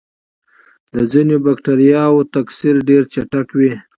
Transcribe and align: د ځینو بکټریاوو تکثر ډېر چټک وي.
د 0.93 0.95
ځینو 1.11 1.35
بکټریاوو 1.45 2.27
تکثر 2.33 2.75
ډېر 2.89 3.03
چټک 3.13 3.47
وي. 3.57 3.73